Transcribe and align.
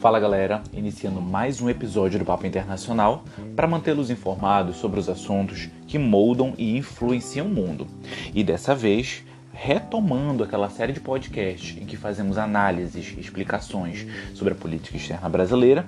Fala 0.00 0.20
galera, 0.20 0.62
iniciando 0.72 1.20
mais 1.20 1.60
um 1.60 1.68
episódio 1.68 2.20
do 2.20 2.24
Papo 2.24 2.46
Internacional 2.46 3.24
para 3.56 3.66
mantê-los 3.66 4.10
informados 4.10 4.76
sobre 4.76 5.00
os 5.00 5.08
assuntos 5.08 5.68
que 5.88 5.98
moldam 5.98 6.54
e 6.56 6.76
influenciam 6.76 7.46
o 7.46 7.50
mundo. 7.50 7.84
E 8.32 8.44
dessa 8.44 8.76
vez, 8.76 9.24
retomando 9.52 10.44
aquela 10.44 10.70
série 10.70 10.92
de 10.92 11.00
podcasts 11.00 11.76
em 11.76 11.84
que 11.84 11.96
fazemos 11.96 12.38
análises 12.38 13.12
e 13.16 13.20
explicações 13.20 14.06
sobre 14.34 14.52
a 14.52 14.56
política 14.56 14.96
externa 14.96 15.28
brasileira, 15.28 15.84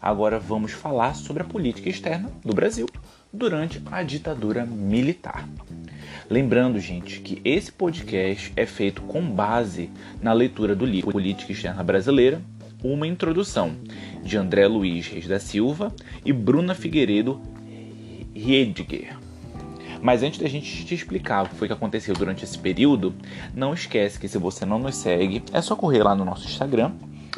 agora 0.00 0.38
vamos 0.38 0.70
falar 0.70 1.16
sobre 1.16 1.42
a 1.42 1.46
política 1.46 1.88
externa 1.88 2.30
do 2.44 2.54
Brasil 2.54 2.86
durante 3.32 3.82
a 3.90 4.04
ditadura 4.04 4.64
militar. 4.64 5.44
Lembrando, 6.30 6.78
gente, 6.78 7.18
que 7.18 7.42
esse 7.44 7.72
podcast 7.72 8.52
é 8.54 8.64
feito 8.64 9.02
com 9.02 9.20
base 9.20 9.90
na 10.22 10.32
leitura 10.32 10.76
do 10.76 10.86
livro 10.86 11.10
Política 11.10 11.50
Externa 11.50 11.82
Brasileira, 11.82 12.40
uma 12.82 13.06
introdução 13.06 13.72
de 14.22 14.36
André 14.36 14.66
Luiz 14.66 15.06
Reis 15.06 15.26
da 15.26 15.38
Silva 15.38 15.94
e 16.24 16.32
Bruna 16.32 16.74
Figueiredo 16.74 17.40
Riedger. 18.34 19.16
Mas 20.02 20.22
antes 20.22 20.40
da 20.40 20.48
gente 20.48 20.84
te 20.84 20.94
explicar 20.94 21.44
o 21.44 21.48
que 21.48 21.54
foi 21.56 21.68
que 21.68 21.74
aconteceu 21.74 22.14
durante 22.14 22.44
esse 22.44 22.58
período, 22.58 23.14
não 23.54 23.74
esquece 23.74 24.18
que 24.18 24.28
se 24.28 24.38
você 24.38 24.64
não 24.64 24.78
nos 24.78 24.96
segue, 24.96 25.42
é 25.52 25.60
só 25.60 25.76
correr 25.76 26.02
lá 26.02 26.14
no 26.14 26.24
nosso 26.24 26.46
Instagram, 26.46 26.92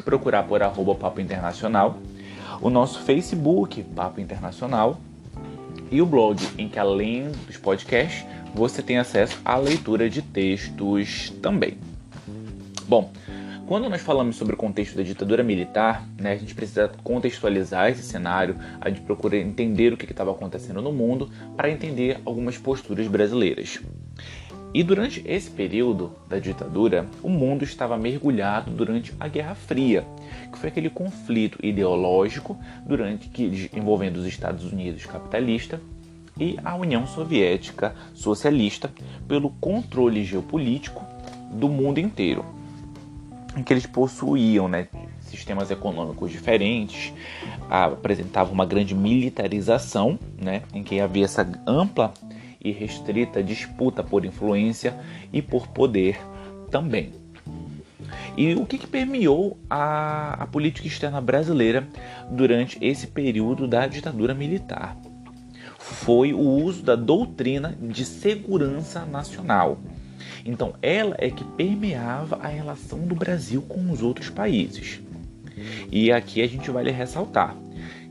procurar 0.05 0.43
por 0.43 0.63
arroba 0.63 0.95
Papo 0.95 1.19
Internacional, 1.19 1.97
o 2.61 2.69
nosso 2.69 3.01
Facebook, 3.01 3.83
Papo 3.95 4.21
Internacional, 4.21 4.99
e 5.91 6.01
o 6.01 6.05
blog, 6.05 6.41
em 6.57 6.69
que 6.69 6.79
além 6.79 7.31
dos 7.45 7.57
podcasts, 7.57 8.25
você 8.55 8.81
tem 8.81 8.97
acesso 8.97 9.37
à 9.43 9.57
leitura 9.57 10.09
de 10.09 10.21
textos 10.21 11.31
também. 11.41 11.77
Bom, 12.87 13.11
quando 13.65 13.89
nós 13.89 14.01
falamos 14.01 14.35
sobre 14.35 14.55
o 14.55 14.57
contexto 14.57 14.97
da 14.97 15.03
ditadura 15.03 15.41
militar, 15.41 16.05
né, 16.19 16.33
a 16.33 16.35
gente 16.35 16.53
precisa 16.53 16.91
contextualizar 17.01 17.89
esse 17.89 18.03
cenário, 18.03 18.57
a 18.79 18.89
gente 18.89 19.01
procura 19.01 19.37
entender 19.37 19.93
o 19.93 19.97
que 19.97 20.05
estava 20.05 20.31
acontecendo 20.31 20.81
no 20.81 20.91
mundo 20.91 21.29
para 21.55 21.69
entender 21.69 22.19
algumas 22.25 22.57
posturas 22.57 23.07
brasileiras. 23.07 23.79
E 24.73 24.83
durante 24.83 25.23
esse 25.25 25.49
período 25.49 26.11
da 26.27 26.39
ditadura, 26.39 27.05
o 27.21 27.29
mundo 27.29 27.63
estava 27.63 27.95
mergulhado 27.95 28.71
durante 28.71 29.13
a 29.17 29.27
Guerra 29.29 29.55
Fria, 29.55 30.03
que 30.51 30.57
foi 30.57 30.69
aquele 30.69 30.89
conflito 30.89 31.57
ideológico 31.63 32.57
durante 32.85 33.29
que 33.29 33.69
envolvendo 33.73 34.17
os 34.17 34.25
Estados 34.25 34.65
Unidos 34.73 35.05
capitalista 35.05 35.79
e 36.37 36.57
a 36.65 36.75
União 36.75 37.07
Soviética 37.07 37.95
socialista 38.13 38.91
pelo 39.25 39.51
controle 39.51 40.25
geopolítico 40.25 41.05
do 41.51 41.69
mundo 41.69 41.99
inteiro 41.99 42.43
que 43.61 43.73
eles 43.73 43.85
possuíam 43.85 44.67
né, 44.67 44.87
sistemas 45.21 45.69
econômicos 45.69 46.31
diferentes, 46.31 47.13
apresentavam 47.69 48.53
uma 48.53 48.65
grande 48.65 48.95
militarização, 48.95 50.17
né, 50.41 50.63
em 50.73 50.83
que 50.83 50.99
havia 50.99 51.25
essa 51.25 51.47
ampla 51.67 52.13
e 52.63 52.71
restrita 52.71 53.43
disputa 53.43 54.01
por 54.03 54.25
influência 54.25 54.97
e 55.31 55.41
por 55.41 55.67
poder 55.67 56.19
também. 56.71 57.11
E 58.37 58.55
o 58.55 58.65
que, 58.65 58.77
que 58.77 58.87
permeou 58.87 59.57
a, 59.69 60.43
a 60.43 60.47
política 60.47 60.87
externa 60.87 61.21
brasileira 61.21 61.87
durante 62.29 62.77
esse 62.81 63.07
período 63.07 63.67
da 63.67 63.85
ditadura 63.85 64.33
militar? 64.33 64.97
Foi 65.77 66.33
o 66.33 66.39
uso 66.39 66.81
da 66.81 66.95
doutrina 66.95 67.75
de 67.79 68.05
segurança 68.05 69.05
nacional, 69.05 69.77
então, 70.45 70.73
ela 70.81 71.15
é 71.17 71.29
que 71.29 71.43
permeava 71.43 72.37
a 72.37 72.47
relação 72.47 72.99
do 72.99 73.15
Brasil 73.15 73.61
com 73.61 73.91
os 73.91 74.01
outros 74.01 74.29
países. 74.29 74.99
E 75.91 76.11
aqui 76.11 76.41
a 76.41 76.47
gente 76.47 76.69
vai 76.69 76.83
ressaltar 76.85 77.55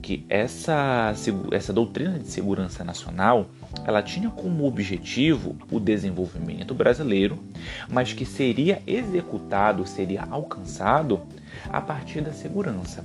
que 0.00 0.26
essa, 0.28 1.12
essa 1.52 1.72
doutrina 1.72 2.18
de 2.18 2.26
segurança 2.26 2.82
nacional 2.82 3.46
ela 3.86 4.02
tinha 4.02 4.28
como 4.30 4.66
objetivo 4.66 5.56
o 5.70 5.78
desenvolvimento 5.78 6.74
brasileiro, 6.74 7.38
mas 7.88 8.12
que 8.12 8.26
seria 8.26 8.82
executado, 8.86 9.86
seria 9.86 10.22
alcançado 10.22 11.20
a 11.68 11.80
partir 11.80 12.20
da 12.20 12.32
segurança. 12.32 13.04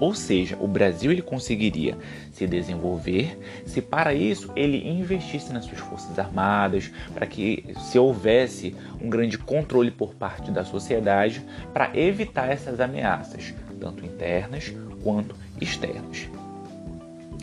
Ou 0.00 0.14
seja, 0.14 0.56
o 0.60 0.68
Brasil 0.68 1.10
ele 1.10 1.22
conseguiria 1.22 1.96
se 2.32 2.46
desenvolver 2.46 3.38
se 3.66 3.82
para 3.82 4.14
isso 4.14 4.50
ele 4.54 4.88
investisse 4.88 5.52
nas 5.52 5.64
suas 5.64 5.80
forças 5.80 6.18
armadas, 6.18 6.90
para 7.12 7.26
que 7.26 7.64
se 7.80 7.98
houvesse 7.98 8.74
um 9.00 9.08
grande 9.08 9.38
controle 9.38 9.90
por 9.90 10.14
parte 10.14 10.50
da 10.50 10.64
sociedade 10.64 11.44
para 11.72 11.96
evitar 11.98 12.50
essas 12.50 12.80
ameaças, 12.80 13.54
tanto 13.80 14.04
internas 14.04 14.72
quanto 15.02 15.34
externas. 15.60 16.28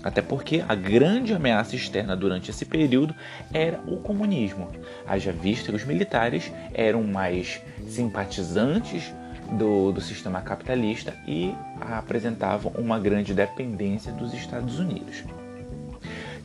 Até 0.04 0.22
porque 0.22 0.64
a 0.68 0.76
grande 0.76 1.34
ameaça 1.34 1.76
externa 1.76 2.16
durante 2.16 2.52
esse 2.52 2.64
período 2.64 3.16
era 3.52 3.82
o 3.88 3.98
comunismo. 3.98 4.70
Haja 5.08 5.32
vista 5.32 5.72
que 5.72 5.76
os 5.76 5.84
militares 5.84 6.54
eram 6.76 7.02
mais 7.02 7.60
simpatizantes 7.88 9.12
do, 9.52 9.92
do 9.92 10.02
sistema 10.02 10.42
capitalista 10.42 11.14
e 11.28 11.54
apresentavam 11.80 12.72
uma 12.78 13.00
grande 13.00 13.34
dependência 13.34 14.12
dos 14.12 14.34
Estados 14.34 14.80
Unidos. 14.80 15.24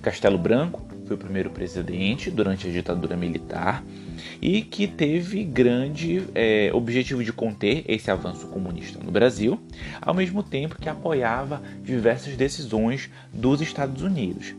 Castelo 0.03 0.39
Branco 0.39 0.83
foi 1.07 1.17
o 1.17 1.19
primeiro 1.19 1.51
presidente 1.51 2.31
durante 2.31 2.69
a 2.69 2.71
ditadura 2.71 3.17
militar 3.17 3.85
e 4.41 4.63
que 4.63 4.87
teve 4.87 5.45
grande 5.45 6.25
é, 6.35 6.71
objetivo 6.73 7.23
de 7.23 7.33
conter 7.33 7.85
esse 7.87 8.11
avanço 8.11 8.47
comunista 8.47 8.99
no 9.03 9.11
Brasil, 9.11 9.61
ao 10.01 10.15
mesmo 10.15 10.43
tempo 10.43 10.77
que 10.81 10.89
apoiava 10.89 11.61
diversas 11.83 12.37
decisões 12.37 13.11
dos 13.33 13.61
Estados 13.61 14.03
Unidos. 14.03 14.55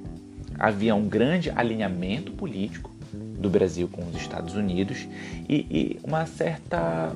Havia 0.59 0.93
um 0.93 1.07
grande 1.07 1.49
alinhamento 1.49 2.31
político 2.33 2.91
do 3.13 3.49
Brasil 3.49 3.87
com 3.87 4.03
os 4.07 4.15
Estados 4.15 4.53
Unidos 4.53 5.07
e, 5.49 5.65
e 5.71 5.99
uma 6.03 6.25
certa 6.25 7.15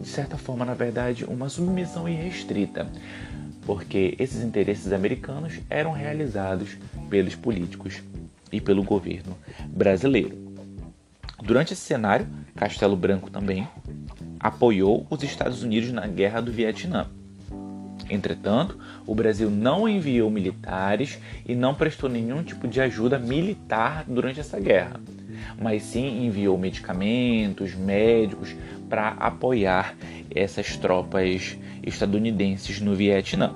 de 0.00 0.08
certa 0.08 0.36
forma, 0.36 0.64
na 0.64 0.74
verdade, 0.74 1.24
uma 1.24 1.48
submissão 1.48 2.08
irrestrita, 2.08 2.86
porque 3.66 4.14
esses 4.18 4.42
interesses 4.42 4.92
americanos 4.92 5.60
eram 5.68 5.92
realizados 5.92 6.76
pelos 7.10 7.34
políticos 7.34 8.02
e 8.52 8.60
pelo 8.60 8.82
governo 8.82 9.36
brasileiro. 9.66 10.48
Durante 11.42 11.72
esse 11.72 11.82
cenário, 11.82 12.26
Castelo 12.56 12.96
Branco 12.96 13.30
também 13.30 13.68
apoiou 14.40 15.06
os 15.10 15.22
Estados 15.22 15.62
Unidos 15.62 15.92
na 15.92 16.06
Guerra 16.06 16.40
do 16.40 16.52
Vietnã. 16.52 17.06
Entretanto, 18.10 18.78
o 19.06 19.14
Brasil 19.14 19.50
não 19.50 19.88
enviou 19.88 20.30
militares 20.30 21.18
e 21.46 21.54
não 21.54 21.74
prestou 21.74 22.08
nenhum 22.08 22.42
tipo 22.42 22.66
de 22.66 22.80
ajuda 22.80 23.18
militar 23.18 24.04
durante 24.06 24.40
essa 24.40 24.58
guerra, 24.58 24.98
mas 25.60 25.82
sim 25.82 26.24
enviou 26.24 26.56
medicamentos, 26.56 27.74
médicos 27.74 28.54
para 28.88 29.08
apoiar 29.10 29.94
essas 30.34 30.76
tropas 30.76 31.56
estadunidenses 31.82 32.80
no 32.80 32.94
Vietnã. 32.94 33.52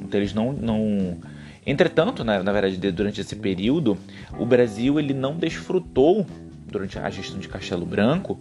Então 0.00 0.20
eles 0.20 0.34
não, 0.34 0.52
não... 0.52 1.18
Entretanto, 1.66 2.24
na, 2.24 2.42
na 2.42 2.52
verdade, 2.52 2.76
durante 2.90 3.20
esse 3.20 3.36
período, 3.36 3.98
o 4.38 4.46
Brasil 4.46 4.98
ele 4.98 5.14
não 5.14 5.36
desfrutou 5.36 6.26
durante 6.66 6.98
a 6.98 7.10
gestão 7.10 7.38
de 7.38 7.48
Castelo 7.48 7.84
Branco 7.84 8.38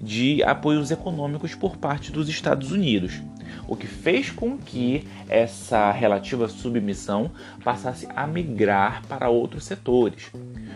de 0.00 0.42
apoios 0.42 0.90
econômicos 0.90 1.54
por 1.54 1.76
parte 1.76 2.12
dos 2.12 2.28
Estados 2.28 2.70
Unidos, 2.70 3.20
o 3.66 3.74
que 3.74 3.86
fez 3.86 4.30
com 4.30 4.56
que 4.56 5.06
essa 5.28 5.90
relativa 5.90 6.48
submissão 6.48 7.30
passasse 7.64 8.06
a 8.14 8.26
migrar 8.26 9.02
para 9.08 9.28
outros 9.28 9.64
setores. 9.64 10.30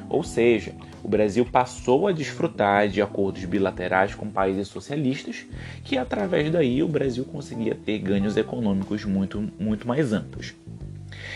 Ou 0.08 0.22
seja, 0.22 0.74
o 1.02 1.08
Brasil 1.08 1.44
passou 1.44 2.06
a 2.06 2.12
desfrutar 2.12 2.88
de 2.88 3.00
acordos 3.00 3.44
bilaterais 3.44 4.14
com 4.14 4.28
países 4.28 4.68
socialistas, 4.68 5.46
que 5.84 5.96
através 5.96 6.50
daí 6.50 6.82
o 6.82 6.88
Brasil 6.88 7.24
conseguia 7.24 7.74
ter 7.74 7.98
ganhos 7.98 8.36
econômicos 8.36 9.04
muito, 9.04 9.50
muito 9.58 9.88
mais 9.88 10.12
amplos. 10.12 10.54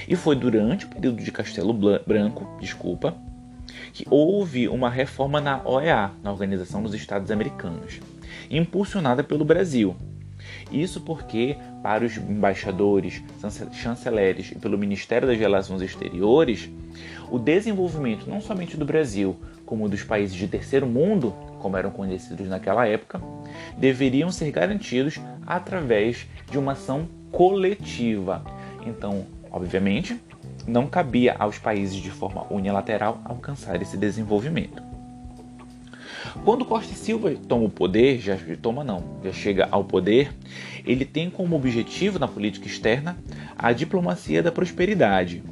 E 0.06 0.14
foi 0.16 0.36
durante 0.36 0.84
o 0.84 0.88
período 0.88 1.22
de 1.22 1.32
Castelo 1.32 1.72
Branco, 1.72 2.46
desculpa, 2.60 3.16
que 3.92 4.06
houve 4.10 4.68
uma 4.68 4.90
reforma 4.90 5.40
na 5.40 5.62
OEA, 5.64 6.10
na 6.22 6.30
Organização 6.30 6.82
dos 6.82 6.94
Estados 6.94 7.30
Americanos, 7.30 8.00
impulsionada 8.50 9.24
pelo 9.24 9.44
Brasil. 9.44 9.96
Isso 10.70 11.00
porque, 11.00 11.56
para 11.82 12.04
os 12.04 12.16
embaixadores, 12.16 13.22
chanceleres 13.72 14.52
e 14.52 14.56
pelo 14.56 14.76
Ministério 14.78 15.26
das 15.26 15.38
Relações 15.38 15.80
Exteriores, 15.80 16.68
o 17.30 17.38
desenvolvimento 17.38 18.28
não 18.28 18.40
somente 18.40 18.76
do 18.76 18.84
Brasil, 18.84 19.36
como 19.66 19.88
dos 19.88 20.02
países 20.02 20.36
de 20.36 20.46
terceiro 20.46 20.86
mundo, 20.86 21.34
como 21.60 21.76
eram 21.76 21.90
conhecidos 21.90 22.48
naquela 22.48 22.86
época, 22.86 23.20
deveriam 23.76 24.30
ser 24.30 24.50
garantidos 24.50 25.20
através 25.46 26.26
de 26.50 26.58
uma 26.58 26.72
ação 26.72 27.08
coletiva. 27.30 28.44
Então, 28.86 29.26
obviamente, 29.50 30.20
não 30.66 30.86
cabia 30.86 31.34
aos 31.38 31.58
países 31.58 31.96
de 31.96 32.10
forma 32.10 32.46
unilateral 32.50 33.20
alcançar 33.24 33.80
esse 33.80 33.96
desenvolvimento. 33.96 34.82
Quando 36.44 36.64
Costa 36.64 36.94
Silva 36.94 37.32
toma 37.48 37.64
o 37.64 37.70
poder, 37.70 38.18
já 38.18 38.36
toma 38.60 38.82
não, 38.82 39.02
já 39.22 39.32
chega 39.32 39.68
ao 39.70 39.84
poder, 39.84 40.32
ele 40.84 41.04
tem 41.04 41.30
como 41.30 41.56
objetivo 41.56 42.18
na 42.18 42.26
política 42.26 42.66
externa 42.66 43.16
a 43.56 43.72
diplomacia 43.72 44.42
da 44.42 44.50
prosperidade. 44.50 45.42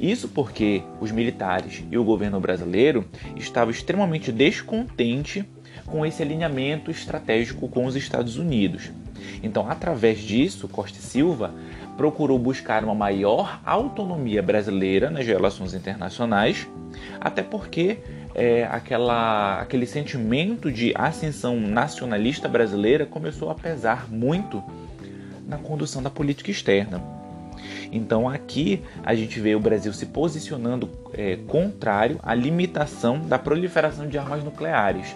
Isso 0.00 0.28
porque 0.28 0.82
os 1.00 1.10
militares 1.10 1.84
e 1.90 1.96
o 1.96 2.04
governo 2.04 2.40
brasileiro 2.40 3.04
estavam 3.36 3.70
extremamente 3.70 4.30
descontentes 4.30 5.44
com 5.86 6.04
esse 6.04 6.22
alinhamento 6.22 6.90
estratégico 6.90 7.68
com 7.68 7.84
os 7.86 7.96
Estados 7.96 8.36
Unidos. 8.36 8.90
Então, 9.42 9.70
através 9.70 10.20
disso, 10.20 10.68
Costa 10.68 10.98
e 10.98 11.02
Silva 11.02 11.52
procurou 11.96 12.38
buscar 12.38 12.82
uma 12.82 12.94
maior 12.94 13.60
autonomia 13.64 14.42
brasileira 14.42 15.10
nas 15.10 15.26
relações 15.26 15.74
internacionais, 15.74 16.66
até 17.20 17.42
porque 17.42 17.98
é, 18.34 18.64
aquela, 18.64 19.60
aquele 19.60 19.86
sentimento 19.86 20.72
de 20.72 20.92
ascensão 20.96 21.60
nacionalista 21.60 22.48
brasileira 22.48 23.06
começou 23.06 23.50
a 23.50 23.54
pesar 23.54 24.10
muito 24.10 24.62
na 25.46 25.56
condução 25.56 26.02
da 26.02 26.10
política 26.10 26.50
externa. 26.50 27.23
Então 27.92 28.28
aqui 28.28 28.82
a 29.02 29.14
gente 29.14 29.40
vê 29.40 29.54
o 29.54 29.60
Brasil 29.60 29.92
se 29.92 30.06
posicionando 30.06 30.90
é, 31.12 31.36
contrário 31.46 32.18
à 32.22 32.34
limitação 32.34 33.20
da 33.20 33.38
proliferação 33.38 34.08
de 34.08 34.18
armas 34.18 34.42
nucleares. 34.42 35.14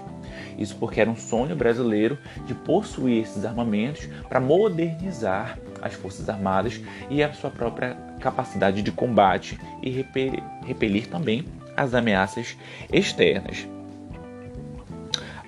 Isso 0.58 0.76
porque 0.76 1.00
era 1.00 1.10
um 1.10 1.16
sonho 1.16 1.54
brasileiro 1.54 2.18
de 2.46 2.54
possuir 2.54 3.22
esses 3.22 3.44
armamentos 3.44 4.08
para 4.28 4.40
modernizar 4.40 5.58
as 5.80 5.94
Forças 5.94 6.28
Armadas 6.28 6.80
e 7.08 7.22
a 7.22 7.32
sua 7.32 7.50
própria 7.50 7.96
capacidade 8.20 8.82
de 8.82 8.90
combate 8.90 9.58
e 9.82 9.90
repelir, 9.90 10.42
repelir 10.66 11.06
também 11.06 11.44
as 11.76 11.94
ameaças 11.94 12.56
externas. 12.92 13.68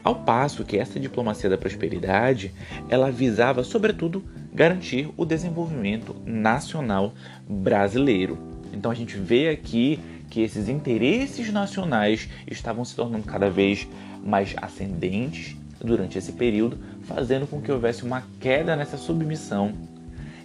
Ao 0.03 0.15
passo 0.15 0.65
que 0.65 0.79
essa 0.79 0.99
diplomacia 0.99 1.51
da 1.51 1.59
prosperidade, 1.59 2.53
ela 2.89 3.11
visava 3.11 3.63
sobretudo 3.63 4.25
garantir 4.53 5.09
o 5.17 5.25
desenvolvimento 5.25 6.15
nacional 6.25 7.15
brasileiro. 7.49 8.39
Então 8.73 8.91
a 8.91 8.95
gente 8.95 9.17
vê 9.17 9.49
aqui 9.49 9.99
que 10.29 10.43
esses 10.43 10.69
interesses 10.69 11.53
nacionais 11.53 12.29
estavam 12.47 12.85
se 12.85 12.95
tornando 12.95 13.25
cada 13.25 13.51
vez 13.51 13.89
mais 14.23 14.55
ascendentes 14.61 15.57
durante 15.83 16.19
esse 16.19 16.33
período, 16.33 16.79
fazendo 17.03 17.47
com 17.47 17.61
que 17.61 17.73
houvesse 17.73 18.05
uma 18.05 18.23
queda 18.39 18.77
nessa 18.77 18.97
submissão 18.97 19.73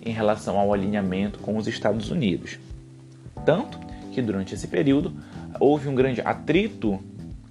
em 0.03 0.11
relação 0.11 0.57
ao 0.57 0.73
alinhamento 0.73 1.39
com 1.39 1.57
os 1.57 1.67
Estados 1.67 2.09
Unidos. 2.09 2.57
Tanto 3.45 3.79
que 4.11 4.21
durante 4.21 4.53
esse 4.53 4.67
período 4.67 5.13
houve 5.59 5.87
um 5.87 5.95
grande 5.95 6.21
atrito 6.21 6.99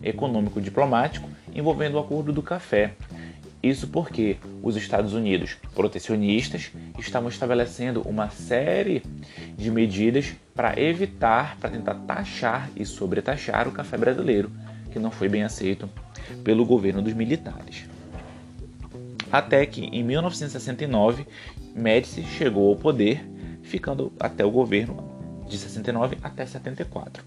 econômico 0.03 0.61
diplomático 0.61 1.29
envolvendo 1.55 1.95
o 1.95 1.99
acordo 1.99 2.33
do 2.33 2.43
café. 2.43 2.95
Isso 3.65 3.89
porque 3.89 4.37
os 4.63 4.77
Estados 4.77 5.15
Unidos, 5.15 5.57
protecionistas, 5.75 6.71
estavam 6.99 7.31
estabelecendo 7.31 8.03
uma 8.03 8.29
série 8.29 9.03
de 9.57 9.71
medidas 9.71 10.35
para 10.55 10.79
evitar, 10.79 11.57
para 11.57 11.71
tentar 11.71 11.95
taxar 11.95 12.69
e 12.77 12.85
sobretaxar 12.85 13.67
o 13.67 13.73
café 13.73 13.97
brasileiro, 13.97 14.53
que 14.93 14.99
não 14.99 15.11
foi 15.11 15.31
bem 15.31 15.45
aceito 15.45 15.89
pelo 16.45 16.67
governo 16.67 17.01
dos 17.01 17.15
militares. 17.15 17.87
Até 19.33 19.65
que 19.65 19.87
em 19.87 20.03
1969, 20.03 21.27
Médici 21.75 22.23
chegou 22.23 22.69
ao 22.69 22.77
poder, 22.77 23.27
ficando 23.63 24.13
até 24.21 24.45
o 24.45 24.51
governo 24.51 25.11
de 25.49 25.57
69 25.57 26.19
até 26.23 26.45
74. 26.45 27.25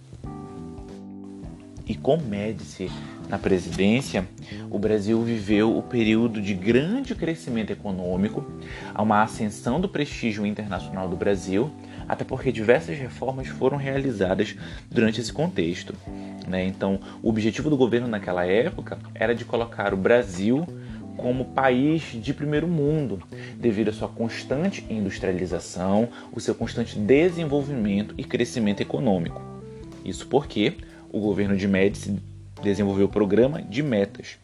E 1.88 1.96
com 1.96 2.18
Médici 2.18 2.92
na 3.30 3.38
presidência, 3.38 4.28
o 4.70 4.80
Brasil 4.80 5.22
viveu 5.22 5.78
o 5.78 5.82
período 5.82 6.42
de 6.42 6.54
grande 6.54 7.14
crescimento 7.14 7.72
econômico, 7.72 8.46
uma 8.98 9.22
ascensão 9.22 9.82
do 9.82 9.90
prestígio 9.90 10.46
internacional 10.46 11.10
do 11.10 11.16
Brasil, 11.16 11.70
até 12.08 12.24
porque 12.24 12.52
diversas 12.52 12.98
reformas 12.98 13.48
foram 13.48 13.78
realizadas 13.78 14.56
durante 14.90 15.20
esse 15.20 15.34
contexto. 15.34 15.94
Né? 16.48 16.66
Então, 16.66 17.00
o 17.22 17.30
objetivo 17.30 17.70
do 17.70 17.76
governo 17.76 18.08
naquela 18.08 18.46
época 18.46 18.98
era 19.14 19.36
de 19.36 19.44
colocar 19.44 19.94
o 19.94 19.98
Brasil 19.98 20.66
como 21.18 21.46
país 21.46 22.04
de 22.14 22.34
primeiro 22.34 22.68
mundo, 22.68 23.22
devido 23.60 23.90
à 23.90 23.94
sua 23.94 24.08
constante 24.08 24.86
industrialização, 24.90 26.08
o 26.32 26.40
seu 26.40 26.54
constante 26.54 26.98
desenvolvimento 26.98 28.14
e 28.18 28.24
crescimento 28.24 28.82
econômico. 28.82 29.42
Isso 30.06 30.28
porque 30.28 30.76
o 31.12 31.20
governo 31.20 31.58
de 31.58 31.68
Médici 31.68 32.22
desenvolveu 32.62 33.06
o 33.06 33.10
programa 33.10 33.62
de 33.62 33.82
metas, 33.82 34.38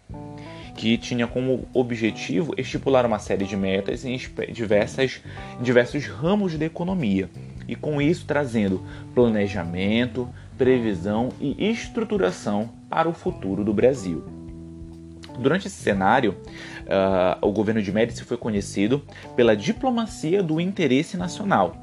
que 0.76 0.98
tinha 0.98 1.28
como 1.28 1.68
objetivo 1.74 2.54
estipular 2.58 3.06
uma 3.06 3.20
série 3.20 3.46
de 3.46 3.56
metas 3.56 4.06
em 4.06 4.20
diversas, 4.52 5.22
diversos 5.62 6.06
ramos 6.06 6.58
da 6.58 6.66
economia, 6.66 7.30
e 7.68 7.76
com 7.76 8.02
isso 8.02 8.26
trazendo 8.26 8.82
planejamento, 9.14 10.28
previsão 10.58 11.30
e 11.40 11.70
estruturação 11.70 12.70
para 12.90 13.08
o 13.10 13.14
futuro 13.14 13.64
do 13.64 13.74
Brasil. 13.74 14.24
Durante 15.40 15.68
esse 15.68 15.82
cenário, 15.82 16.38
uh, 16.82 17.46
o 17.46 17.52
governo 17.52 17.82
de 17.82 17.92
Médici 17.92 18.24
foi 18.24 18.38
conhecido 18.38 19.02
pela 19.36 19.56
diplomacia 19.56 20.44
do 20.44 20.62
interesse 20.62 21.18
nacional, 21.18 21.76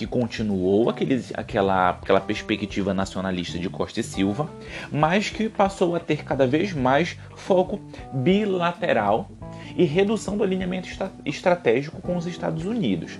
que 0.00 0.06
continuou 0.06 0.88
aquele, 0.88 1.22
aquela, 1.34 1.90
aquela 1.90 2.22
perspectiva 2.22 2.94
nacionalista 2.94 3.58
de 3.58 3.68
Costa 3.68 4.00
e 4.00 4.02
Silva, 4.02 4.48
mas 4.90 5.28
que 5.28 5.46
passou 5.46 5.94
a 5.94 6.00
ter 6.00 6.24
cada 6.24 6.46
vez 6.46 6.72
mais 6.72 7.18
foco 7.36 7.78
bilateral 8.10 9.28
e 9.76 9.84
redução 9.84 10.38
do 10.38 10.42
alinhamento 10.42 10.88
estratégico 11.26 12.00
com 12.00 12.16
os 12.16 12.26
Estados 12.26 12.64
Unidos. 12.64 13.18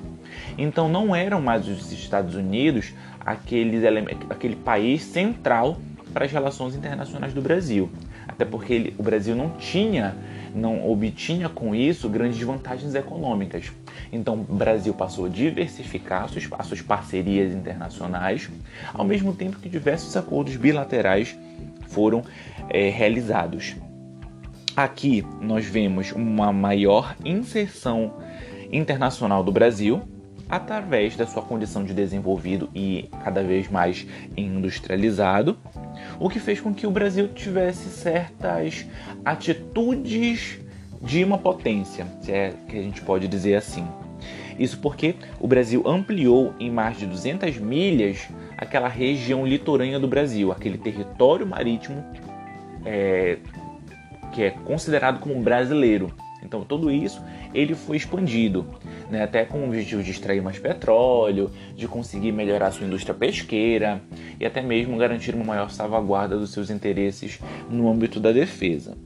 Então 0.56 0.88
não 0.88 1.14
eram 1.14 1.42
mais 1.42 1.68
os 1.68 1.92
Estados 1.92 2.34
Unidos 2.34 2.94
aqueles, 3.20 3.82
aquele 4.30 4.56
país 4.56 5.02
central 5.02 5.76
para 6.14 6.24
as 6.24 6.32
relações 6.32 6.74
internacionais 6.74 7.34
do 7.34 7.42
Brasil 7.42 7.90
até 8.30 8.44
porque 8.44 8.72
ele, 8.72 8.94
o 8.96 9.02
Brasil 9.02 9.34
não 9.34 9.50
tinha, 9.50 10.16
não 10.54 10.88
obtinha 10.90 11.48
com 11.48 11.74
isso 11.74 12.08
grandes 12.08 12.40
vantagens 12.40 12.94
econômicas. 12.94 13.70
Então, 14.12 14.46
o 14.48 14.54
Brasil 14.54 14.92
passou 14.94 15.26
a 15.26 15.28
diversificar 15.28 16.28
as 16.58 16.66
suas 16.66 16.82
parcerias 16.82 17.52
internacionais, 17.52 18.50
ao 18.92 19.04
mesmo 19.04 19.32
tempo 19.32 19.58
que 19.58 19.68
diversos 19.68 20.16
acordos 20.16 20.56
bilaterais 20.56 21.38
foram 21.88 22.22
é, 22.68 22.88
realizados. 22.88 23.76
Aqui 24.76 25.26
nós 25.40 25.66
vemos 25.66 26.12
uma 26.12 26.52
maior 26.52 27.16
inserção 27.24 28.14
internacional 28.72 29.42
do 29.42 29.50
Brasil 29.52 30.02
através 30.48 31.16
da 31.16 31.26
sua 31.26 31.42
condição 31.42 31.84
de 31.84 31.94
desenvolvido 31.94 32.68
e 32.74 33.08
cada 33.22 33.42
vez 33.42 33.68
mais 33.68 34.06
industrializado 34.36 35.56
o 36.18 36.28
que 36.28 36.40
fez 36.40 36.60
com 36.60 36.74
que 36.74 36.86
o 36.86 36.90
Brasil 36.90 37.28
tivesse 37.28 37.88
certas 37.88 38.84
atitudes 39.24 40.58
de 41.00 41.24
uma 41.24 41.38
potência, 41.38 42.06
se 42.20 42.32
é 42.32 42.52
que 42.68 42.78
a 42.78 42.82
gente 42.82 43.00
pode 43.02 43.26
dizer 43.26 43.54
assim. 43.54 43.86
Isso 44.58 44.78
porque 44.78 45.14
o 45.38 45.48
Brasil 45.48 45.82
ampliou 45.86 46.52
em 46.60 46.70
mais 46.70 46.98
de 46.98 47.06
200 47.06 47.56
milhas 47.58 48.28
aquela 48.58 48.88
região 48.88 49.46
litorânea 49.46 49.98
do 49.98 50.06
Brasil, 50.06 50.52
aquele 50.52 50.76
território 50.76 51.46
marítimo 51.46 52.04
é, 52.84 53.38
que 54.32 54.42
é 54.42 54.50
considerado 54.50 55.18
como 55.18 55.40
brasileiro. 55.40 56.12
Então, 56.42 56.62
tudo 56.62 56.90
isso 56.90 57.22
ele 57.52 57.74
foi 57.74 57.96
expandido, 57.96 58.66
né, 59.10 59.22
até 59.22 59.44
com 59.44 59.58
o 59.58 59.66
objetivo 59.66 60.02
de 60.02 60.10
extrair 60.10 60.42
mais 60.42 60.58
petróleo, 60.58 61.50
de 61.76 61.86
conseguir 61.88 62.32
melhorar 62.32 62.70
sua 62.70 62.86
indústria 62.86 63.14
pesqueira 63.14 64.00
e 64.38 64.46
até 64.46 64.62
mesmo 64.62 64.96
garantir 64.96 65.34
uma 65.34 65.44
maior 65.44 65.70
salvaguarda 65.70 66.38
dos 66.38 66.52
seus 66.52 66.70
interesses 66.70 67.38
no 67.68 67.90
âmbito 67.90 68.20
da 68.20 68.32
defesa. 68.32 68.96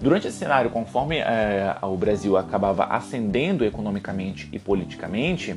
Durante 0.00 0.28
esse 0.28 0.38
cenário, 0.38 0.70
conforme 0.70 1.18
é, 1.18 1.76
o 1.82 1.96
Brasil 1.96 2.36
acabava 2.36 2.84
ascendendo 2.84 3.64
economicamente 3.64 4.48
e 4.50 4.58
politicamente, 4.58 5.54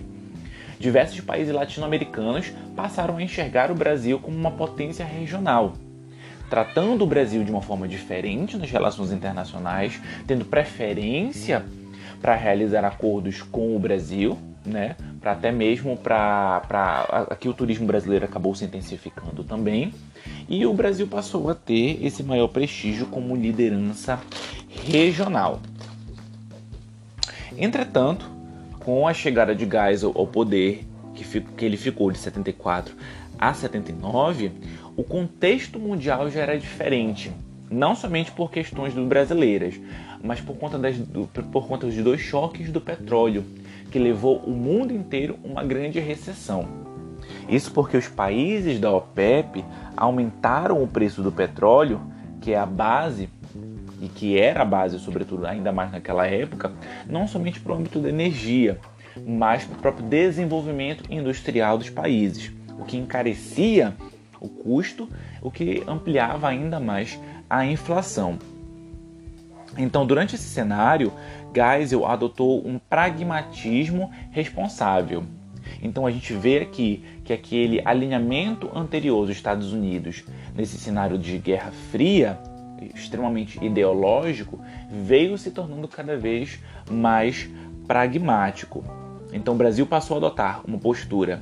diversos 0.78 1.22
países 1.22 1.54
latino-americanos 1.54 2.52
passaram 2.76 3.18
a 3.18 3.24
enxergar 3.24 3.72
o 3.72 3.76
Brasil 3.76 4.20
como 4.20 4.38
uma 4.38 4.52
potência 4.52 5.06
regional 5.06 5.74
tratando 6.54 7.04
o 7.04 7.08
Brasil 7.08 7.44
de 7.44 7.50
uma 7.50 7.64
forma 7.64 7.88
diferente 7.88 8.58
nas 8.58 8.70
relações 8.70 9.12
internacionais, 9.12 10.00
tendo 10.28 10.46
preferência 10.46 11.66
para 12.22 12.36
realizar 12.36 12.86
acordos 12.86 13.42
com 13.42 13.76
o 13.76 13.80
Brasil, 13.80 14.38
né? 14.66 14.96
Para 15.20 15.34
até 15.34 15.52
mesmo 15.52 15.98
para 15.98 16.62
aqui 17.30 17.48
o 17.48 17.54
turismo 17.54 17.86
brasileiro 17.86 18.26
acabou 18.26 18.54
se 18.56 18.66
intensificando 18.66 19.44
também 19.44 19.94
e 20.48 20.66
o 20.66 20.74
Brasil 20.74 21.08
passou 21.08 21.50
a 21.50 21.56
ter 21.56 22.04
esse 22.06 22.24
maior 22.24 22.48
prestígio 22.48 23.08
como 23.08 23.36
liderança 23.36 24.20
regional. 24.86 25.60
Entretanto, 27.58 28.30
com 28.80 29.08
a 29.08 29.14
chegada 29.14 29.56
de 29.56 29.66
Geisel 29.70 30.12
ao 30.16 30.28
poder, 30.28 30.86
que, 31.14 31.42
que 31.42 31.66
ele 31.66 31.78
ficou 31.78 32.12
de 32.12 32.18
74 32.18 32.96
a 33.38 33.54
79, 33.54 34.52
o 34.96 35.04
contexto 35.04 35.80
mundial 35.80 36.30
já 36.30 36.42
era 36.42 36.58
diferente. 36.58 37.32
não 37.70 37.96
somente 37.96 38.32
por 38.32 38.52
questões 38.52 38.94
brasileiras, 38.94 39.80
mas 40.24 40.40
por 40.40 40.56
conta, 40.56 40.78
das, 40.78 40.96
por 41.52 41.68
conta 41.68 41.88
dos 41.88 41.96
dois 41.96 42.22
choques 42.22 42.72
do 42.72 42.80
petróleo, 42.80 43.44
que 43.94 44.00
levou 44.00 44.38
o 44.40 44.50
mundo 44.50 44.92
inteiro 44.92 45.38
uma 45.44 45.64
grande 45.64 46.00
recessão. 46.00 46.68
Isso 47.48 47.72
porque 47.72 47.96
os 47.96 48.08
países 48.08 48.80
da 48.80 48.92
OPEP 48.92 49.64
aumentaram 49.96 50.82
o 50.82 50.88
preço 50.88 51.22
do 51.22 51.32
petróleo, 51.32 52.02
que 52.42 52.54
é 52.54 52.58
a 52.58 52.66
base 52.66 53.30
e 54.02 54.08
que 54.08 54.36
era 54.40 54.64
a 54.64 54.66
base, 54.66 54.98
sobretudo, 54.98 55.46
ainda 55.46 55.72
mais 55.72 55.92
naquela 55.92 56.26
época, 56.26 56.72
não 57.08 57.28
somente 57.28 57.60
para 57.60 57.72
o 57.72 57.76
âmbito 57.76 58.00
da 58.00 58.10
energia, 58.10 58.80
mas 59.28 59.64
para 59.64 59.78
o 59.78 59.82
próprio 59.82 60.08
desenvolvimento 60.08 61.04
industrial 61.14 61.78
dos 61.78 61.92
países, 61.92 62.52
o 62.80 62.86
que 62.86 62.98
encarecia 62.98 63.94
o 64.42 64.50
custo, 64.50 65.08
o 65.40 65.52
que 65.52 65.84
ampliava 65.88 66.48
ainda 66.48 66.80
mais 66.80 67.20
a 67.48 67.64
inflação. 67.64 68.40
Então, 69.78 70.06
durante 70.06 70.36
esse 70.36 70.50
cenário, 70.50 71.12
Geisel 71.54 72.06
adotou 72.06 72.66
um 72.68 72.80
pragmatismo 72.80 74.12
responsável. 74.32 75.24
Então, 75.82 76.06
a 76.06 76.12
gente 76.12 76.34
vê 76.34 76.60
aqui 76.60 77.04
que 77.24 77.34
aquele 77.34 77.82
alinhamento 77.86 78.70
anterior 78.76 79.26
dos 79.26 79.36
Estados 79.36 79.72
Unidos 79.74 80.24
nesse 80.56 80.78
cenário 80.78 81.18
de 81.18 81.38
Guerra 81.38 81.72
Fria, 81.92 82.40
extremamente 82.94 83.64
ideológico, 83.64 84.60
veio 84.90 85.38
se 85.38 85.52
tornando 85.52 85.88
cada 85.88 86.18
vez 86.18 86.60
mais 86.90 87.50
pragmático. 87.88 88.84
Então, 89.32 89.54
o 89.54 89.58
Brasil 89.58 89.86
passou 89.86 90.16
a 90.16 90.18
adotar 90.18 90.62
uma 90.66 90.78
postura 90.78 91.42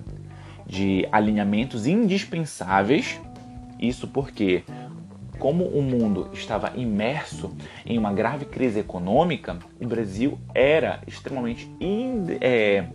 de 0.66 1.08
alinhamentos 1.12 1.86
indispensáveis. 1.86 3.20
Isso 3.80 4.08
porque 4.08 4.64
como 5.42 5.64
o 5.64 5.82
mundo 5.82 6.30
estava 6.34 6.72
imerso 6.76 7.52
em 7.84 7.98
uma 7.98 8.14
grave 8.14 8.46
crise 8.46 8.80
econômica, 8.80 9.58
o 9.82 9.88
Brasil 9.88 10.38
era 10.54 11.02
extremamente 11.08 11.68
é, 12.40 12.86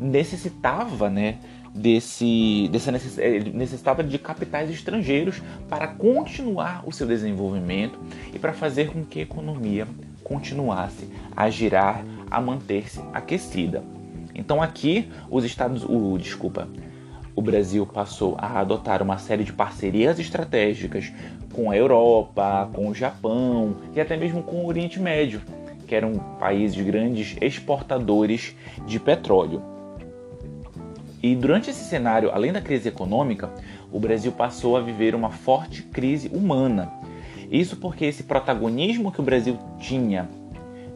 necessitava, 0.00 1.08
né, 1.08 1.38
desse, 1.72 2.68
dessa 2.72 2.90
necess, 2.90 3.16
é, 3.16 3.38
necessitava 3.38 4.02
de 4.02 4.18
capitais 4.18 4.68
estrangeiros 4.70 5.40
para 5.70 5.86
continuar 5.86 6.82
o 6.84 6.90
seu 6.90 7.06
desenvolvimento 7.06 7.96
e 8.34 8.40
para 8.40 8.52
fazer 8.52 8.90
com 8.90 9.04
que 9.04 9.20
a 9.20 9.22
economia 9.22 9.86
continuasse 10.24 11.08
a 11.36 11.48
girar, 11.48 12.04
a 12.28 12.40
manter-se 12.40 13.00
aquecida. 13.12 13.84
Então 14.34 14.60
aqui 14.60 15.08
os 15.30 15.44
Estados, 15.44 15.84
o, 15.84 16.18
desculpa, 16.18 16.66
Brasil 17.44 17.86
passou 17.86 18.36
a 18.38 18.58
adotar 18.58 19.02
uma 19.02 19.18
série 19.18 19.44
de 19.44 19.52
parcerias 19.52 20.18
estratégicas 20.18 21.12
com 21.52 21.70
a 21.70 21.76
Europa, 21.76 22.68
com 22.72 22.88
o 22.88 22.94
Japão 22.94 23.76
e 23.94 24.00
até 24.00 24.16
mesmo 24.16 24.42
com 24.42 24.56
o 24.56 24.66
Oriente 24.66 24.98
Médio, 24.98 25.42
que 25.86 25.94
eram 25.94 26.14
países 26.40 26.82
grandes 26.84 27.36
exportadores 27.40 28.56
de 28.86 28.98
petróleo. 28.98 29.62
E 31.22 31.34
durante 31.36 31.70
esse 31.70 31.84
cenário, 31.84 32.30
além 32.32 32.52
da 32.52 32.60
crise 32.60 32.88
econômica, 32.88 33.50
o 33.92 34.00
Brasil 34.00 34.32
passou 34.32 34.76
a 34.76 34.80
viver 34.80 35.14
uma 35.14 35.30
forte 35.30 35.82
crise 35.82 36.28
humana. 36.28 36.92
Isso 37.50 37.76
porque 37.76 38.06
esse 38.06 38.24
protagonismo 38.24 39.12
que 39.12 39.20
o 39.20 39.24
Brasil 39.24 39.58
tinha 39.78 40.28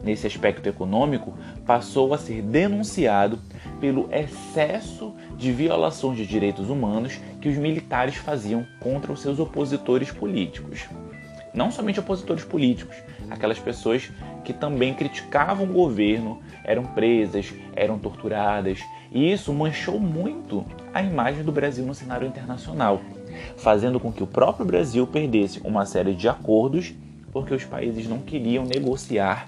nesse 0.03 0.27
aspecto 0.27 0.67
econômico 0.67 1.33
passou 1.65 2.13
a 2.13 2.17
ser 2.17 2.41
denunciado 2.41 3.39
pelo 3.79 4.09
excesso 4.11 5.13
de 5.37 5.51
violações 5.51 6.17
de 6.17 6.25
direitos 6.25 6.69
humanos 6.69 7.19
que 7.41 7.49
os 7.49 7.57
militares 7.57 8.15
faziam 8.15 8.65
contra 8.79 9.11
os 9.11 9.21
seus 9.21 9.39
opositores 9.39 10.11
políticos. 10.11 10.87
Não 11.53 11.71
somente 11.71 11.99
opositores 11.99 12.43
políticos, 12.43 12.95
aquelas 13.29 13.59
pessoas 13.59 14.11
que 14.43 14.53
também 14.53 14.93
criticavam 14.93 15.65
o 15.65 15.73
governo 15.73 16.39
eram 16.63 16.83
presas, 16.83 17.51
eram 17.75 17.97
torturadas, 17.97 18.79
e 19.11 19.31
isso 19.31 19.51
manchou 19.51 19.99
muito 19.99 20.63
a 20.93 21.01
imagem 21.01 21.43
do 21.43 21.51
Brasil 21.51 21.85
no 21.85 21.95
cenário 21.95 22.27
internacional, 22.27 23.01
fazendo 23.57 23.99
com 23.99 24.11
que 24.11 24.21
o 24.21 24.27
próprio 24.27 24.65
Brasil 24.65 25.07
perdesse 25.07 25.59
uma 25.63 25.85
série 25.85 26.13
de 26.13 26.29
acordos 26.29 26.93
porque 27.31 27.53
os 27.53 27.63
países 27.63 28.07
não 28.07 28.19
queriam 28.19 28.65
negociar 28.65 29.47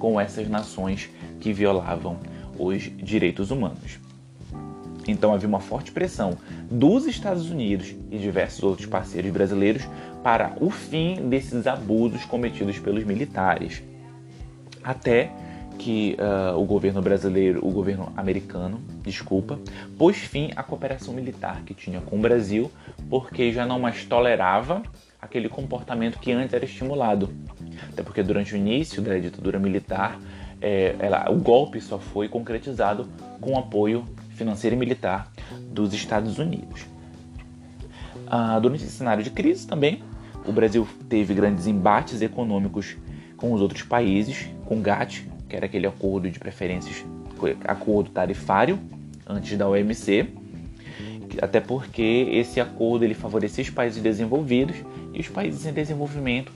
com 0.00 0.20
essas 0.20 0.48
nações 0.48 1.08
que 1.38 1.52
violavam 1.52 2.18
os 2.58 2.90
direitos 2.96 3.52
humanos. 3.52 4.00
Então 5.06 5.32
havia 5.32 5.48
uma 5.48 5.60
forte 5.60 5.92
pressão 5.92 6.36
dos 6.70 7.06
Estados 7.06 7.50
Unidos 7.50 7.94
e 8.10 8.18
diversos 8.18 8.62
outros 8.62 8.86
parceiros 8.86 9.30
brasileiros 9.30 9.86
para 10.24 10.56
o 10.60 10.70
fim 10.70 11.28
desses 11.28 11.66
abusos 11.66 12.24
cometidos 12.24 12.78
pelos 12.78 13.04
militares. 13.04 13.82
Até 14.82 15.30
que 15.78 16.16
uh, 16.18 16.58
o 16.58 16.64
governo 16.64 17.00
brasileiro, 17.00 17.66
o 17.66 17.70
governo 17.70 18.12
americano, 18.14 18.80
desculpa, 19.02 19.58
pôs 19.96 20.18
fim 20.18 20.50
à 20.54 20.62
cooperação 20.62 21.14
militar 21.14 21.62
que 21.64 21.72
tinha 21.72 22.02
com 22.02 22.16
o 22.16 22.20
Brasil, 22.20 22.70
porque 23.08 23.50
já 23.50 23.64
não 23.64 23.78
mais 23.78 24.04
tolerava 24.04 24.82
aquele 25.20 25.48
comportamento 25.48 26.18
que 26.18 26.32
antes 26.32 26.52
era 26.52 26.64
estimulado. 26.64 27.30
Até 27.88 28.02
porque 28.02 28.22
durante 28.22 28.54
o 28.54 28.56
início 28.56 29.02
da 29.02 29.18
ditadura 29.18 29.58
militar, 29.58 30.20
é, 30.60 30.94
ela, 30.98 31.30
o 31.30 31.36
golpe 31.36 31.80
só 31.80 31.98
foi 31.98 32.28
concretizado 32.28 33.08
com 33.40 33.58
apoio 33.58 34.06
financeiro 34.34 34.76
e 34.76 34.78
militar 34.78 35.30
dos 35.72 35.92
Estados 35.94 36.38
Unidos. 36.38 36.86
Ah, 38.26 38.58
durante 38.58 38.84
esse 38.84 38.92
cenário 38.92 39.22
de 39.24 39.30
crise 39.30 39.66
também, 39.66 40.02
o 40.46 40.52
Brasil 40.52 40.86
teve 41.08 41.34
grandes 41.34 41.66
embates 41.66 42.22
econômicos 42.22 42.96
com 43.36 43.52
os 43.52 43.60
outros 43.60 43.82
países, 43.82 44.48
com 44.66 44.78
o 44.78 44.80
GATT, 44.80 45.28
que 45.48 45.56
era 45.56 45.66
aquele 45.66 45.86
acordo 45.86 46.30
de 46.30 46.38
preferências, 46.38 47.04
acordo 47.64 48.10
tarifário 48.10 48.78
antes 49.26 49.56
da 49.56 49.68
OMC, 49.68 50.28
até 51.40 51.60
porque 51.60 52.28
esse 52.32 52.60
acordo 52.60 53.04
ele 53.04 53.14
favorecia 53.14 53.62
os 53.62 53.70
países 53.70 54.02
desenvolvidos 54.02 54.76
e 55.12 55.20
os 55.20 55.28
países 55.28 55.66
em 55.66 55.72
desenvolvimento 55.72 56.52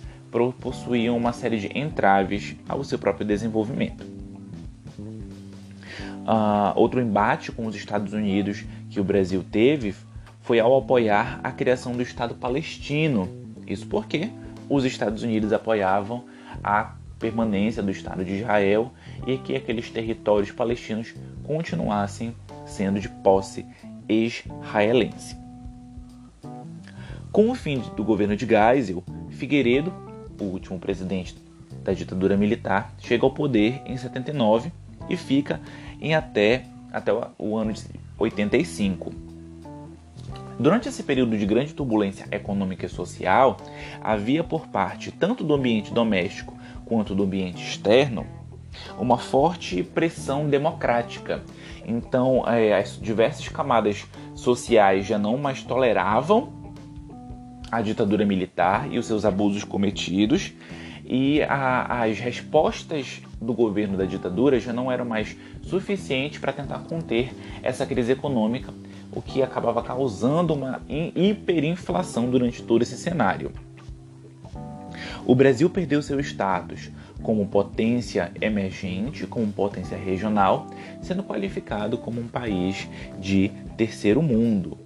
possuíam 0.53 1.17
uma 1.17 1.33
série 1.33 1.59
de 1.59 1.79
entraves 1.79 2.57
ao 2.69 2.83
seu 2.83 2.99
próprio 2.99 3.27
desenvolvimento. 3.27 4.05
Uh, 6.25 6.73
outro 6.75 7.01
embate 7.01 7.53
com 7.53 7.67
os 7.67 7.77
Estados 7.77 8.13
Unidos 8.13 8.65
que 8.89 8.99
o 8.99 9.05
Brasil 9.05 9.45
teve 9.51 9.95
foi 10.41 10.59
ao 10.59 10.77
apoiar 10.77 11.39
a 11.43 11.53
criação 11.53 11.93
do 11.93 12.03
Estado 12.03 12.35
palestino. 12.35 13.29
Isso 13.67 13.87
porque 13.87 14.31
os 14.69 14.85
Estados 14.85 15.23
Unidos 15.23 15.53
apoiavam 15.53 16.25
a 16.63 16.95
permanência 17.19 17.83
do 17.83 17.91
Estado 17.91 18.25
de 18.25 18.41
Israel 18.41 18.93
e 19.27 19.39
que 19.39 19.55
aqueles 19.55 19.91
territórios 19.91 20.51
palestinos 20.51 21.15
continuassem 21.45 22.35
sendo 22.67 22.99
de 22.99 23.09
posse 23.09 23.65
israelense. 24.09 25.37
Com 27.31 27.51
o 27.51 27.55
fim 27.55 27.83
do 27.97 28.05
governo 28.05 28.37
de 28.37 28.47
Geisel, 28.47 29.03
Figueiredo, 29.31 29.93
o 30.41 30.45
último 30.45 30.79
presidente 30.79 31.37
da 31.83 31.93
ditadura 31.93 32.37
militar, 32.37 32.95
chega 32.99 33.25
ao 33.25 33.33
poder 33.33 33.83
em 33.87 33.97
79 33.97 34.73
e 35.09 35.17
fica 35.17 35.61
em 36.01 36.15
até, 36.15 36.65
até 36.93 37.13
o 37.39 37.57
ano 37.57 37.73
de 37.73 37.83
85. 38.19 39.13
Durante 40.59 40.89
esse 40.89 41.03
período 41.03 41.37
de 41.37 41.45
grande 41.45 41.75
turbulência 41.75 42.27
econômica 42.31 42.87
e 42.87 42.89
social, 42.89 43.57
havia 44.01 44.45
por 44.45 44.69
parte 44.69 45.11
tanto 45.11 45.43
do 45.43 45.55
ambiente 45.55 45.93
doméstico 45.93 46.55
quanto 46.85 47.15
do 47.15 47.25
ambiente 47.25 47.63
externo 47.63 48.27
uma 48.99 49.19
forte 49.19 49.83
pressão 49.83 50.49
democrática. 50.49 51.43
Então, 51.87 52.45
é, 52.47 52.75
as 52.75 52.99
diversas 53.01 53.49
camadas 53.49 54.07
sociais 54.35 55.07
já 55.07 55.19
não 55.19 55.37
mais 55.37 55.63
toleravam 55.63 56.64
a 57.75 57.83
ditadura 57.83 58.25
militar 58.25 58.91
e 58.91 58.99
os 58.99 59.07
seus 59.07 59.25
abusos 59.25 59.65
cometidos, 59.65 60.53
e 61.05 61.43
a, 61.43 62.05
as 62.05 62.19
respostas 62.19 63.21
do 63.41 63.53
governo 63.53 63.97
da 63.97 64.05
ditadura 64.05 64.59
já 64.59 64.73
não 64.73 64.91
eram 64.91 65.05
mais 65.05 65.37
suficientes 65.63 66.39
para 66.39 66.53
tentar 66.53 66.79
conter 66.81 67.33
essa 67.63 67.85
crise 67.85 68.13
econômica, 68.13 68.73
o 69.13 69.21
que 69.21 69.43
acabava 69.43 69.83
causando 69.83 70.55
uma 70.55 70.81
hiperinflação 70.89 72.31
durante 72.31 72.63
todo 72.63 72.83
esse 72.83 72.97
cenário. 72.97 73.53
O 75.27 75.35
Brasil 75.35 75.69
perdeu 75.69 76.01
seu 76.01 76.21
status 76.21 76.91
como 77.23 77.47
potência 77.47 78.31
emergente, 78.41 79.27
como 79.27 79.51
potência 79.53 79.97
regional, 79.97 80.69
sendo 81.01 81.25
qualificado 81.25 81.99
como 81.99 82.21
um 82.21 82.29
país 82.29 82.89
de 83.19 83.51
terceiro 83.77 84.23
mundo. 84.23 84.84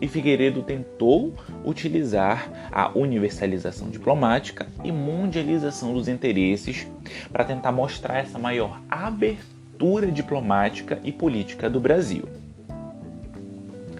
E 0.00 0.08
Figueiredo 0.08 0.62
tentou 0.62 1.34
utilizar 1.64 2.68
a 2.70 2.90
universalização 2.96 3.88
diplomática 3.88 4.66
e 4.82 4.90
mundialização 4.90 5.94
dos 5.94 6.08
interesses 6.08 6.86
para 7.32 7.44
tentar 7.44 7.72
mostrar 7.72 8.18
essa 8.18 8.38
maior 8.38 8.80
abertura 8.88 10.10
diplomática 10.10 11.00
e 11.04 11.12
política 11.12 11.70
do 11.70 11.80
Brasil. 11.80 12.28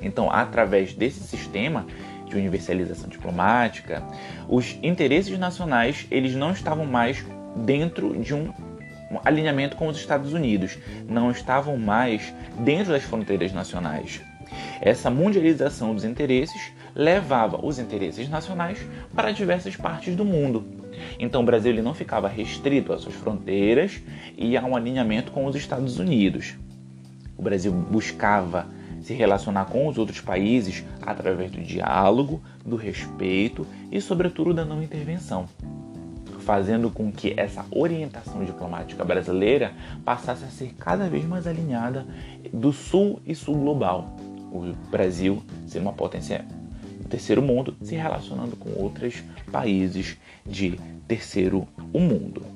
Então, 0.03 0.31
através 0.31 0.93
desse 0.93 1.21
sistema 1.21 1.87
de 2.27 2.37
universalização 2.37 3.09
diplomática, 3.09 4.03
os 4.49 4.79
interesses 4.83 5.39
nacionais 5.39 6.07
eles 6.11 6.35
não 6.35 6.51
estavam 6.51 6.85
mais 6.85 7.25
dentro 7.57 8.19
de 8.21 8.35
um 8.35 8.53
alinhamento 9.25 9.77
com 9.77 9.87
os 9.87 9.97
Estados 9.97 10.33
Unidos, 10.33 10.77
não 11.09 11.31
estavam 11.31 11.77
mais 11.77 12.35
dentro 12.59 12.93
das 12.93 13.05
fronteiras 13.05 13.53
nacionais. 13.53 14.21
Essa 14.81 15.11
mundialização 15.11 15.95
dos 15.95 16.05
interesses 16.05 16.73
levava 16.95 17.65
os 17.65 17.79
interesses 17.79 18.29
nacionais 18.29 18.79
para 19.15 19.33
diversas 19.33 19.77
partes 19.77 20.15
do 20.15 20.25
mundo. 20.25 20.65
Então 21.19 21.43
o 21.43 21.45
Brasil 21.45 21.73
ele 21.73 21.83
não 21.83 21.95
ficava 21.95 22.29
restrito 22.29 22.93
às 22.93 23.01
suas 23.01 23.15
fronteiras 23.15 24.01
e 24.37 24.57
a 24.57 24.65
um 24.65 24.77
alinhamento 24.77 25.33
com 25.33 25.45
os 25.47 25.57
Estados 25.57 25.99
Unidos. 25.99 26.55
O 27.37 27.43
Brasil 27.43 27.73
buscava 27.73 28.67
se 29.05 29.13
relacionar 29.13 29.67
com 29.67 29.87
os 29.87 29.99
outros 29.99 30.21
países 30.21 30.83
através 31.03 31.51
do 31.51 31.61
diálogo, 31.61 32.43
do 32.65 32.77
respeito 32.77 33.67
e, 33.93 34.01
sobretudo, 34.01 34.55
da 34.55 34.65
não 34.65 34.83
intervenção, 34.83 35.47
fazendo 36.41 36.89
com 36.91 37.13
que 37.13 37.35
essa 37.37 37.67
orientação 37.71 38.43
diplomática 38.45 39.05
brasileira 39.05 39.75
passasse 40.05 40.45
a 40.45 40.49
ser 40.49 40.75
cada 40.79 41.07
vez 41.09 41.25
mais 41.25 41.47
alinhada 41.47 42.07
do 42.51 42.73
sul 42.73 43.21
e 43.27 43.35
sul 43.35 43.57
global. 43.59 44.17
O 44.55 44.73
Brasil 44.89 45.43
ser 45.67 45.81
uma 45.81 45.93
potência 45.93 46.45
do 47.01 47.09
terceiro 47.09 47.43
mundo 47.43 47.77
se 47.83 47.97
relacionando 47.97 48.55
com 48.55 48.71
outros 48.81 49.25
países 49.51 50.17
de 50.47 50.79
terceiro 51.09 51.67
mundo. 51.93 52.47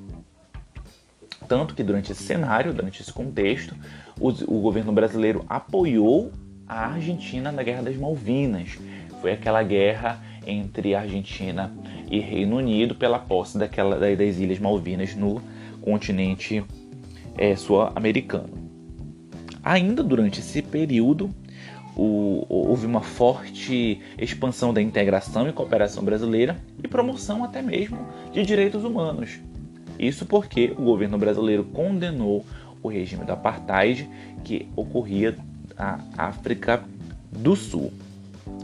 Tanto 1.45 1.75
que 1.75 1.83
durante 1.83 2.13
esse 2.13 2.23
cenário, 2.23 2.73
durante 2.73 3.01
esse 3.01 3.11
contexto, 3.11 3.75
o, 4.17 4.29
o 4.29 4.61
governo 4.61 4.93
brasileiro 4.93 5.43
apoiou 5.49 6.31
a 6.65 6.87
Argentina 6.87 7.51
na 7.51 7.63
Guerra 7.63 7.83
das 7.83 7.97
Malvinas. 7.97 8.77
Foi 9.19 9.33
aquela 9.33 9.61
guerra 9.61 10.23
entre 10.47 10.95
Argentina 10.95 11.73
e 12.09 12.19
Reino 12.19 12.55
Unido 12.55 12.95
pela 12.95 13.19
posse 13.19 13.57
daquela, 13.57 13.99
das 13.99 14.37
Ilhas 14.37 14.59
Malvinas 14.59 15.15
no 15.15 15.41
continente 15.81 16.63
é, 17.37 17.57
sul-americano. 17.57 18.69
Ainda 19.63 20.01
durante 20.01 20.39
esse 20.39 20.61
período, 20.61 21.29
o, 21.99 22.45
houve 22.47 22.85
uma 22.85 23.01
forte 23.01 23.99
expansão 24.17 24.73
da 24.73 24.81
integração 24.81 25.49
e 25.49 25.51
cooperação 25.51 26.01
brasileira 26.01 26.57
e 26.81 26.87
promoção 26.87 27.43
até 27.43 27.61
mesmo 27.61 28.07
de 28.31 28.45
direitos 28.45 28.85
humanos. 28.85 29.39
Isso 29.99 30.25
porque 30.25 30.73
o 30.77 30.83
governo 30.83 31.17
brasileiro 31.17 31.65
condenou 31.65 32.45
o 32.81 32.87
regime 32.87 33.25
do 33.25 33.33
apartheid 33.33 34.09
que 34.45 34.69
ocorria 34.77 35.37
na 35.77 35.99
África 36.17 36.81
do 37.29 37.53
Sul. 37.53 37.91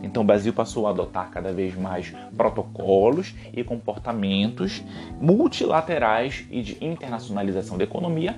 Então 0.01 0.24
o 0.24 0.25
Brasil 0.25 0.54
passou 0.54 0.88
a 0.88 0.92
adotar 0.92 1.30
cada 1.30 1.51
vez 1.51 1.75
mais 1.75 2.13
protocolos 2.38 3.36
e 3.54 3.65
comportamentos 3.65 4.82
multilaterais 5.20 6.46
e 6.50 6.62
de 6.62 6.77
internacionalização 6.80 7.77
da 7.77 7.84
economia. 7.84 8.38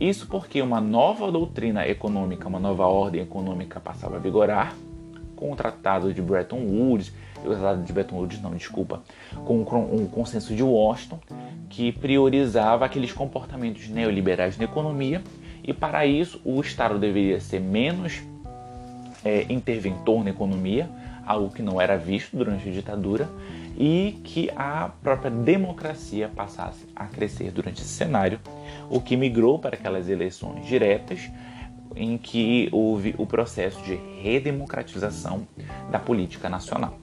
Isso 0.00 0.28
porque 0.28 0.62
uma 0.62 0.80
nova 0.80 1.30
doutrina 1.30 1.86
econômica, 1.86 2.46
uma 2.46 2.60
nova 2.60 2.86
ordem 2.86 3.22
econômica 3.22 3.80
passava 3.80 4.16
a 4.16 4.18
vigorar 4.18 4.74
com 5.34 5.52
o 5.52 5.56
Tratado 5.56 6.12
de 6.12 6.22
Bretton 6.22 6.60
Woods, 6.60 7.12
o 7.44 7.48
Tratado 7.48 7.82
de 7.82 7.92
Bretton 7.92 8.16
Woods 8.16 8.40
não, 8.40 8.54
desculpa, 8.54 9.02
com 9.44 9.60
um 9.60 10.06
consenso 10.06 10.54
de 10.54 10.62
Washington 10.62 11.18
que 11.68 11.92
priorizava 11.92 12.84
aqueles 12.84 13.12
comportamentos 13.12 13.88
neoliberais 13.88 14.56
na 14.56 14.64
economia 14.64 15.22
e 15.62 15.72
para 15.72 16.06
isso 16.06 16.40
o 16.44 16.60
Estado 16.60 16.98
deveria 16.98 17.40
ser 17.40 17.60
menos 17.60 18.22
é, 19.24 19.46
interventor 19.48 20.24
na 20.24 20.30
economia, 20.30 20.88
algo 21.26 21.50
que 21.50 21.62
não 21.62 21.80
era 21.80 21.96
visto 21.96 22.36
durante 22.36 22.68
a 22.68 22.72
ditadura, 22.72 23.28
e 23.78 24.20
que 24.24 24.50
a 24.56 24.90
própria 25.02 25.30
democracia 25.30 26.28
passasse 26.34 26.84
a 26.96 27.06
crescer 27.06 27.52
durante 27.52 27.80
esse 27.80 27.90
cenário, 27.90 28.40
o 28.90 29.00
que 29.00 29.16
migrou 29.16 29.60
para 29.60 29.76
aquelas 29.76 30.08
eleições 30.08 30.66
diretas 30.66 31.30
em 31.94 32.18
que 32.18 32.68
houve 32.72 33.14
o 33.16 33.24
processo 33.24 33.80
de 33.82 33.94
redemocratização 33.94 35.46
da 35.92 35.98
política 35.98 36.48
nacional. 36.48 36.98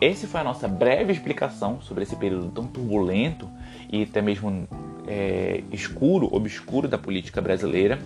Essa 0.00 0.26
foi 0.26 0.40
a 0.40 0.44
nossa 0.44 0.66
breve 0.66 1.12
explicação 1.12 1.80
sobre 1.80 2.02
esse 2.02 2.16
período 2.16 2.50
tão 2.50 2.66
turbulento 2.66 3.48
e 3.92 4.02
até 4.02 4.20
mesmo 4.20 4.66
é, 5.06 5.62
escuro, 5.70 6.28
obscuro 6.34 6.88
da 6.88 6.98
política 6.98 7.40
brasileira, 7.40 7.98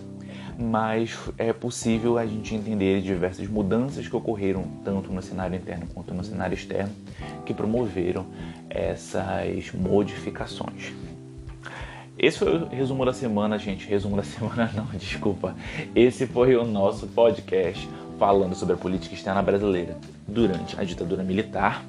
mas 0.58 1.18
é 1.36 1.52
possível 1.52 2.18
a 2.18 2.26
gente 2.26 2.54
entender 2.54 3.00
diversas 3.00 3.48
mudanças 3.48 4.06
que 4.06 4.14
ocorreram 4.14 4.64
tanto 4.84 5.12
no 5.12 5.20
cenário 5.20 5.56
interno 5.56 5.86
quanto 5.92 6.14
no 6.14 6.22
cenário 6.22 6.54
externo 6.54 6.92
que 7.44 7.52
promoveram 7.52 8.26
essas 8.70 9.72
modificações. 9.72 10.92
Esse 12.16 12.38
foi 12.38 12.56
o 12.56 12.68
resumo 12.68 13.04
da 13.04 13.12
semana, 13.12 13.58
gente. 13.58 13.86
Resumo 13.86 14.16
da 14.16 14.22
semana, 14.24 14.70
não, 14.74 14.86
desculpa. 14.86 15.54
Esse 15.94 16.26
foi 16.26 16.56
o 16.56 16.64
nosso 16.64 17.06
podcast 17.08 17.88
falando 18.18 18.54
sobre 18.54 18.74
a 18.74 18.78
política 18.78 19.14
externa 19.14 19.42
brasileira 19.42 19.96
durante 20.26 20.78
a 20.78 20.84
ditadura 20.84 21.22
militar. 21.22 21.84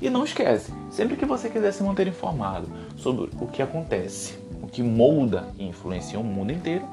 E 0.00 0.08
não 0.08 0.24
esquece, 0.24 0.72
sempre 0.90 1.16
que 1.16 1.24
você 1.24 1.48
quiser 1.48 1.72
se 1.72 1.82
manter 1.82 2.06
informado 2.06 2.68
sobre 2.96 3.30
o 3.40 3.46
que 3.46 3.62
acontece, 3.62 4.38
o 4.62 4.66
que 4.66 4.82
molda 4.82 5.48
e 5.58 5.64
influencia 5.64 6.18
o 6.18 6.24
mundo 6.24 6.52
inteiro, 6.52 6.86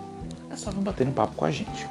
é 0.50 0.56
só 0.56 0.72
vir 0.72 0.82
bater 0.82 1.08
um 1.08 1.12
papo 1.12 1.36
com 1.36 1.46
a 1.46 1.52
gente. 1.52 1.88